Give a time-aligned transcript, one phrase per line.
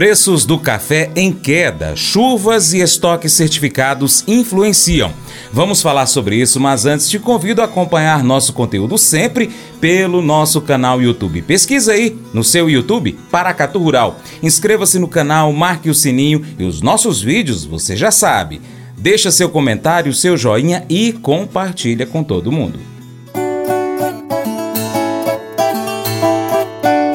[0.00, 5.12] Preços do café em queda, chuvas e estoques certificados influenciam.
[5.52, 10.62] Vamos falar sobre isso, mas antes te convido a acompanhar nosso conteúdo sempre pelo nosso
[10.62, 11.42] canal YouTube.
[11.42, 14.18] Pesquisa aí no seu YouTube Paracatu Rural.
[14.42, 18.62] Inscreva-se no canal, marque o sininho e os nossos vídeos, você já sabe.
[18.96, 22.80] Deixa seu comentário, seu joinha e compartilha com todo mundo.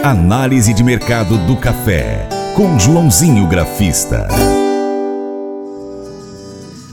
[0.04, 4.30] Análise de mercado do café com Joãozinho Grafista.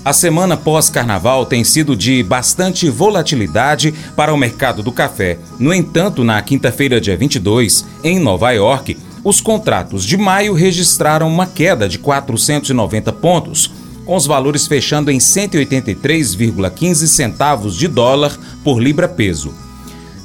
[0.04, 5.38] A semana pós-carnaval tem sido de bastante volatilidade para o mercado do café.
[5.60, 11.46] No entanto, na quinta-feira, dia 22, em Nova York, os contratos de maio registraram uma
[11.46, 13.70] queda de 490 pontos,
[14.04, 19.61] com os valores fechando em 183,15 centavos de dólar por libra-peso.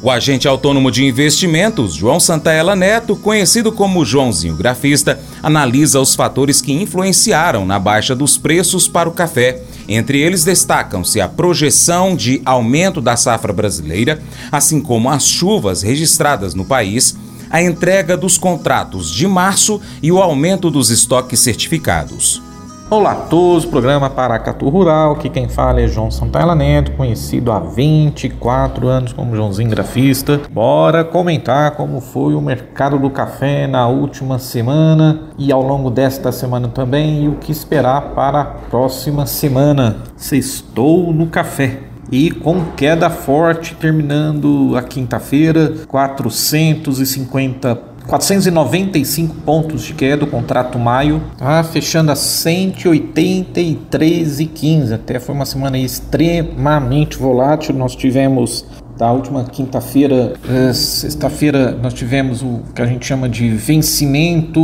[0.08, 6.62] O agente autônomo de investimentos, João Santaella Neto, conhecido como Joãozinho Grafista, analisa os fatores
[6.62, 9.62] que influenciaram na baixa dos preços para o café.
[9.86, 16.54] Entre eles destacam-se a projeção de aumento da safra brasileira, assim como as chuvas registradas
[16.54, 17.14] no país,
[17.50, 22.47] a entrega dos contratos de março e o aumento dos estoques certificados.
[22.90, 27.60] Olá a todos, programa Paracatu Rural, aqui quem fala é João Santana Neto, conhecido há
[27.60, 30.40] 24 anos como Joãozinho Grafista.
[30.50, 36.32] Bora comentar como foi o mercado do café na última semana e ao longo desta
[36.32, 39.98] semana também e o que esperar para a próxima semana.
[40.16, 41.80] Sextou no café
[42.10, 51.22] e com queda forte terminando a quinta-feira, 450 495 pontos de queda do contrato maio,
[51.38, 54.94] tá fechando a 183,15.
[54.94, 57.76] Até foi uma semana extremamente volátil.
[57.76, 58.66] Nós tivemos
[58.98, 64.60] da última quinta-feira, eh, sexta-feira, nós tivemos o que a gente chama de vencimento,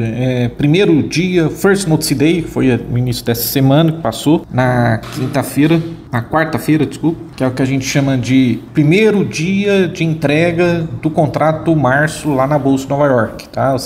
[0.00, 4.98] é, primeiro dia, First Notice Day, que foi no início dessa semana que passou, na
[4.98, 10.02] quinta-feira, na quarta-feira, desculpa, que é o que a gente chama de primeiro dia de
[10.02, 13.76] entrega do contrato março lá na Bolsa de Nova York, tá?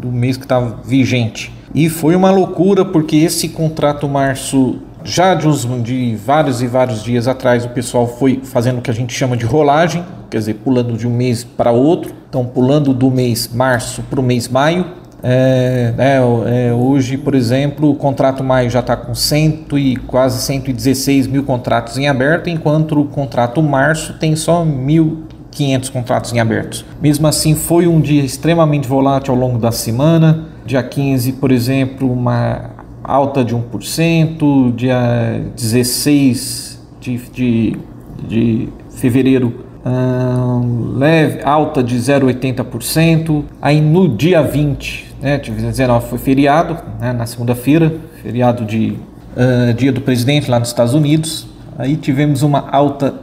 [0.00, 1.52] Do mês que estava vigente.
[1.74, 7.02] E foi uma loucura porque esse contrato março já de, uns, de vários e vários
[7.02, 10.54] dias atrás, o pessoal foi fazendo o que a gente chama de rolagem, quer dizer,
[10.54, 12.12] pulando de um mês para outro.
[12.28, 14.86] Então, pulando do mês março para o mês maio.
[15.22, 20.42] É, é, é, hoje, por exemplo, o contrato maio já está com cento e quase
[20.42, 26.84] 116 mil contratos em aberto, enquanto o contrato março tem só 1.500 contratos em aberto.
[27.00, 30.44] Mesmo assim, foi um dia extremamente volátil ao longo da semana.
[30.66, 32.73] Dia 15, por exemplo, uma
[33.04, 37.76] alta de 1%, dia 16 de, de,
[38.26, 39.64] de fevereiro
[40.96, 43.44] leve, alta de 0,80%.
[43.60, 48.96] Aí no dia 20, né, 19 foi feriado, né, na segunda-feira, feriado de
[49.36, 51.46] uh, dia do presidente lá nos Estados Unidos.
[51.76, 53.14] Aí tivemos uma alta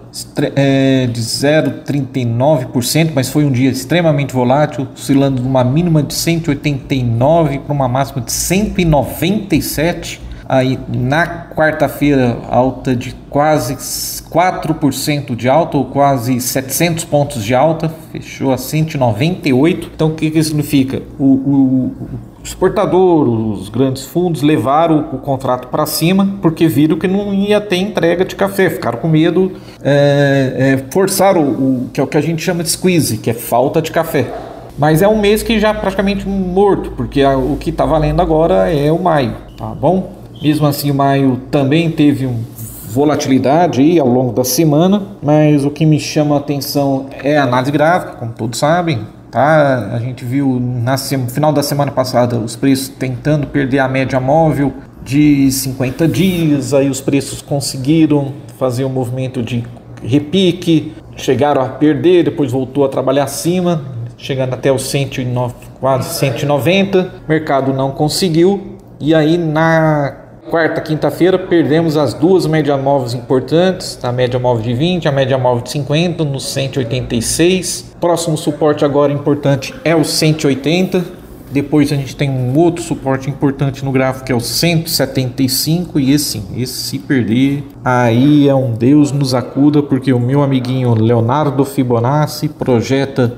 [0.56, 7.60] é, de 0,39%, mas foi um dia extremamente volátil, oscilando de uma mínima de 189
[7.60, 10.20] para uma máxima de 197.
[10.52, 17.90] Aí na quarta-feira, alta de quase 4% de alta, ou quase 700 pontos de alta,
[18.12, 19.92] fechou a 198.
[19.96, 21.04] Então o que, que significa?
[21.18, 22.10] O, o, o
[22.44, 27.78] exportador, os grandes fundos levaram o, contrato para cima porque viram que não ia ter
[27.78, 32.22] entrega de café, ficaram com medo, é, é, forçaram o, que é o que a
[32.22, 34.30] gente chama de squeeze, que é falta de café.
[34.78, 38.70] Mas é um mês que já praticamente morto, porque a, o que está valendo agora
[38.70, 40.20] é o maio, tá bom?
[40.42, 42.44] Mesmo assim, maio também teve um
[42.90, 47.44] volatilidade aí ao longo da semana, mas o que me chama a atenção é a
[47.44, 49.00] análise gráfica, como todos sabem.
[49.30, 49.92] Tá?
[49.94, 54.74] A gente viu no final da semana passada os preços tentando perder a média móvel
[55.04, 59.64] de 50 dias, aí os preços conseguiram fazer um movimento de
[60.04, 63.82] repique, chegaram a perder, depois voltou a trabalhar acima,
[64.18, 67.12] chegando até os 109, quase 190.
[67.26, 68.78] O mercado não conseguiu.
[69.00, 70.21] E aí na
[70.52, 75.38] Quarta, quinta-feira, perdemos as duas médias móveis importantes, a média móvel de 20, a média
[75.38, 77.96] móvel de 50, no 186.
[78.02, 81.06] Próximo suporte agora importante é o 180.
[81.50, 86.12] Depois a gente tem um outro suporte importante no gráfico que é o 175 e
[86.12, 90.94] esse sim, esse se perder, aí é um Deus nos acuda porque o meu amiguinho
[90.94, 93.38] Leonardo Fibonacci projeta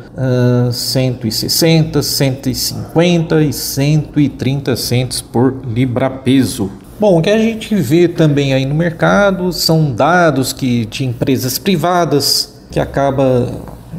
[0.67, 6.81] uh, 160, 150 e 130 centos por libra peso.
[6.99, 11.57] Bom, o que a gente vê também aí no mercado são dados que, de empresas
[11.57, 13.49] privadas que acaba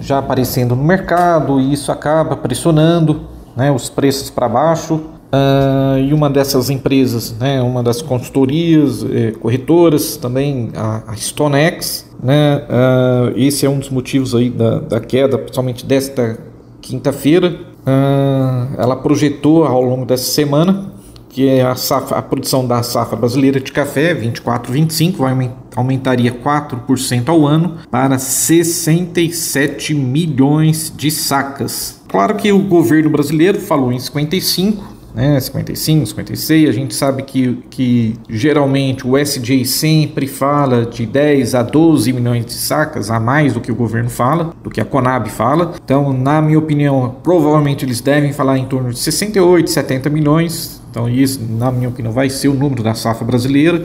[0.00, 3.22] já aparecendo no mercado e isso acaba pressionando
[3.56, 4.94] né, os preços para baixo.
[5.34, 12.08] Uh, e uma dessas empresas, né, uma das consultorias, eh, corretoras, também a, a StoneX,
[12.22, 16.38] né, uh, esse é um dos motivos aí da, da queda, principalmente desta
[16.80, 17.48] quinta-feira.
[17.84, 20.93] Uh, ela projetou ao longo dessa semana
[21.34, 26.30] que é a, safra, a produção da safra brasileira de café, 24, 25, vai, aumentaria
[26.30, 32.00] 4% ao ano para 67 milhões de sacas.
[32.08, 37.64] Claro que o governo brasileiro falou em 55, né, 55, 56, a gente sabe que,
[37.68, 43.54] que geralmente o SJ sempre fala de 10 a 12 milhões de sacas, a mais
[43.54, 45.74] do que o governo fala, do que a Conab fala.
[45.84, 50.83] Então, na minha opinião, provavelmente eles devem falar em torno de 68, 70 milhões.
[50.94, 53.84] Então, isso, na minha opinião, vai ser o número da safra brasileira,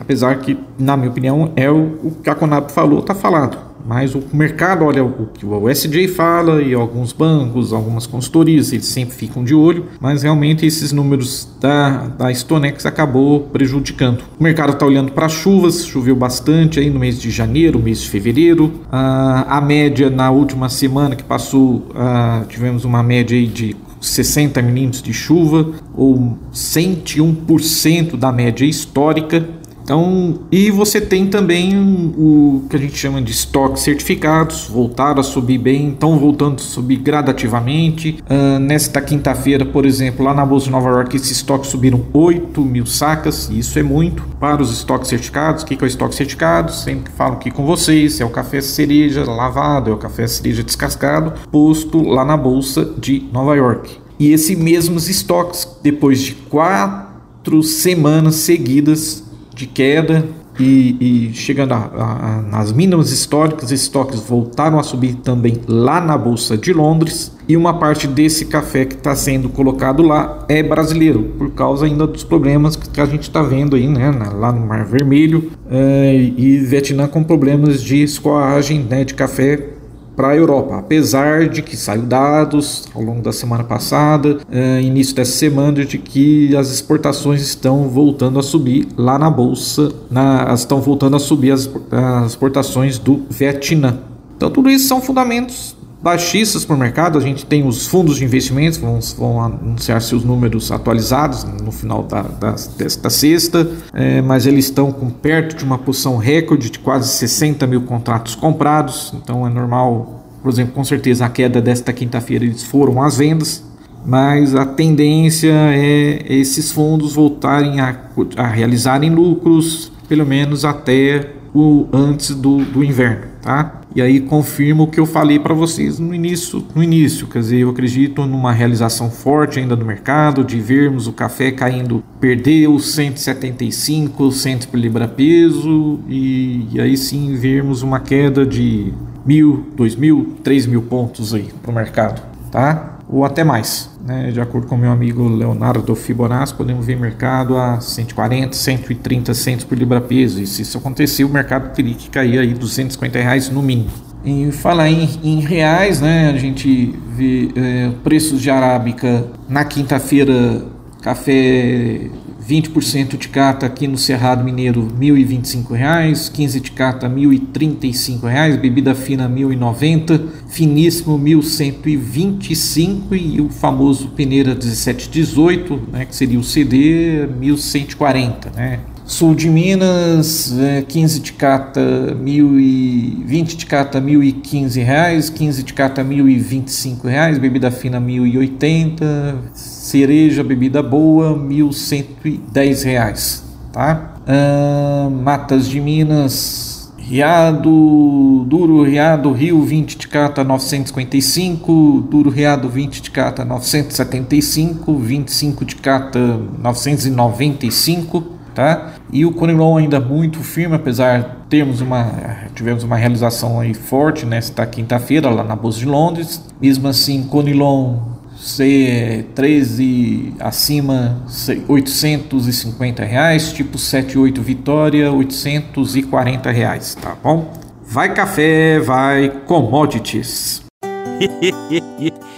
[0.00, 3.58] apesar que, na minha opinião, é o, o que a Conab falou, está falado.
[3.86, 8.86] Mas o mercado olha o que o SJ fala e alguns bancos, algumas consultorias, eles
[8.86, 14.22] sempre ficam de olho, mas realmente esses números da, da Stonex acabou prejudicando.
[14.40, 18.08] O mercado está olhando para chuvas, choveu bastante aí no mês de janeiro, mês de
[18.08, 18.72] fevereiro.
[18.90, 24.60] Ah, a média na última semana que passou, ah, tivemos uma média aí de 60
[24.62, 29.57] milímetros de chuva, ou 101% da média histórica.
[29.88, 31.74] Então, e você tem também
[32.14, 36.58] o que a gente chama de estoques certificados, voltaram a subir bem, estão voltando a
[36.58, 38.22] subir gradativamente.
[38.28, 42.60] Uh, nesta quinta-feira, por exemplo, lá na Bolsa de Nova York, esses estoques subiram 8
[42.60, 45.62] mil sacas, e isso é muito para os estoques certificados.
[45.62, 46.70] O que é o estoque certificado?
[46.70, 51.32] Sempre falo aqui com vocês: é o café cereja lavado, é o café cereja descascado,
[51.50, 53.96] posto lá na Bolsa de Nova York.
[54.18, 59.26] E esses mesmos estoques, depois de quatro semanas seguidas,
[59.58, 60.24] de queda
[60.58, 66.16] e, e chegando a, a, nas mínimas históricas, estoques voltaram a subir também lá na
[66.16, 67.36] Bolsa de Londres.
[67.48, 72.06] E uma parte desse café que está sendo colocado lá é brasileiro, por causa ainda
[72.06, 76.58] dos problemas que a gente está vendo aí, né, lá no Mar Vermelho é, e
[76.58, 79.77] Vietnã com problemas de escoagem né, de café
[80.18, 85.14] para a Europa, apesar de que saiu dados ao longo da semana passada, é, início
[85.14, 90.80] dessa semana, de que as exportações estão voltando a subir lá na bolsa, na, estão
[90.80, 94.00] voltando a subir as, as exportações do Vietnã.
[94.36, 97.18] Então tudo isso são fundamentos baixistas para o mercado.
[97.18, 102.02] A gente tem os fundos de investimentos, vão, vão anunciar seus números atualizados no final
[102.02, 106.78] da, da desta sexta, é, mas eles estão com perto de uma posição recorde de
[106.78, 111.92] quase 60 mil contratos comprados, então é normal, por exemplo, com certeza a queda desta
[111.92, 113.64] quinta-feira eles foram às vendas,
[114.04, 117.96] mas a tendência é esses fundos voltarem a,
[118.36, 123.77] a realizarem lucros, pelo menos até o antes do, do inverno, tá?
[123.94, 127.58] E aí confirmo o que eu falei para vocês no início, no início, quer dizer,
[127.58, 132.92] eu acredito numa realização forte ainda do mercado, de vermos o café caindo, perder os
[132.92, 138.92] 175 centos por libra peso e, e aí sim vermos uma queda de
[139.24, 142.97] mil, dois mil, três mil pontos aí para o mercado, tá?
[143.08, 143.90] Ou até mais.
[144.04, 144.30] Né?
[144.30, 149.76] De acordo com meu amigo Leonardo Fibonacci, podemos ver mercado a 140, 130 centos por
[149.78, 150.40] libra-peso.
[150.42, 153.90] E se isso acontecer, o mercado teria que cair aí 250 reais no mínimo.
[154.24, 156.30] E falar em, em reais, né?
[156.30, 160.62] A gente vê é, preços de arábica na quinta-feira,
[161.00, 162.10] café
[162.48, 168.94] 20% de cata aqui no Cerrado Mineiro, R$ 1.025, 15 de cata, R$ 1.035, bebida
[168.94, 176.44] fina, R$ 1.090, finíssimo, R$ 1.125 e o famoso peneira 1718, né, que seria o
[176.44, 178.80] CD, R$ 1.140, né?
[179.08, 180.54] Sul de Minas,
[180.86, 181.80] 15 de cata,
[182.22, 190.82] 20 de cata, 1.015 reais, 15 de cata, 1.025 reais, bebida fina, 1.080, cereja, bebida
[190.82, 194.14] boa, 1.110 reais, tá?
[194.26, 203.00] Ah, Matas de Minas, Riado, Duro Riado, Rio 20 de cata 955, Duro Riado 20
[203.00, 208.96] de cata 975, 25 de cata 995, tá?
[209.10, 214.66] E o Conilon ainda muito firme, apesar termos uma tivemos uma realização aí forte nesta
[214.66, 216.44] quinta-feira lá na Bolsa de Londres.
[216.60, 218.00] Mesmo assim, Conilon
[218.38, 221.22] C13 acima
[221.66, 227.52] 850 reais, tipo 78 Vitória 840 reais, tá bom?
[227.82, 230.62] Vai café, vai commodities.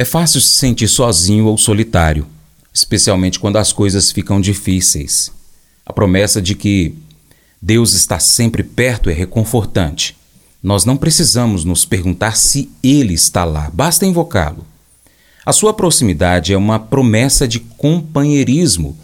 [0.00, 2.26] é fácil se sentir sozinho ou solitário,
[2.72, 5.30] especialmente quando as coisas ficam difíceis.
[5.84, 6.94] A promessa de que
[7.60, 10.16] Deus está sempre perto é reconfortante.
[10.62, 14.64] Nós não precisamos nos perguntar se Ele está lá, basta invocá-lo.
[15.44, 18.96] A sua proximidade é uma promessa de companheirismo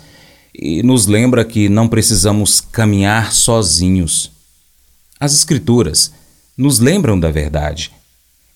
[0.54, 4.32] e nos lembra que não precisamos caminhar sozinhos.
[5.20, 6.10] As Escrituras
[6.56, 7.92] nos lembram da verdade.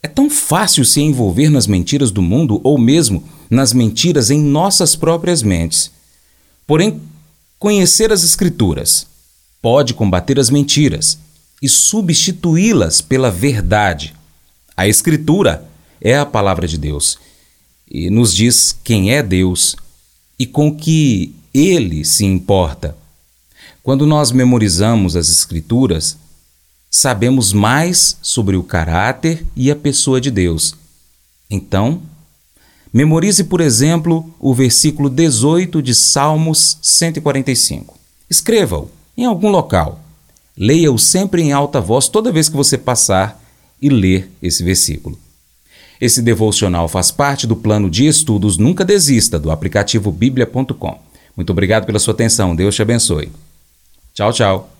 [0.02, 4.96] É tão fácil se envolver nas mentiras do mundo ou mesmo nas mentiras em nossas
[4.96, 5.90] próprias mentes.
[6.66, 7.00] Porém,
[7.58, 9.06] conhecer as Escrituras
[9.60, 11.18] pode combater as mentiras
[11.60, 14.14] e substituí-las pela verdade.
[14.76, 15.68] A Escritura
[16.00, 17.18] é a palavra de Deus
[17.90, 19.76] e nos diz quem é Deus
[20.38, 22.96] e com que ele se importa.
[23.82, 26.16] Quando nós memorizamos as Escrituras,
[26.90, 30.74] sabemos mais sobre o caráter e a pessoa de Deus.
[31.48, 32.02] Então,
[32.92, 37.98] memorize, por exemplo, o versículo 18 de Salmos 145.
[38.28, 40.00] Escreva-o em algum local.
[40.56, 43.40] Leia-o sempre em alta voz toda vez que você passar
[43.80, 45.18] e ler esse versículo.
[46.00, 50.98] Esse devocional faz parte do plano de estudos Nunca Desista do aplicativo bíblia.com.
[51.36, 52.56] Muito obrigado pela sua atenção.
[52.56, 53.30] Deus te abençoe.
[54.14, 54.79] Tchau, tchau.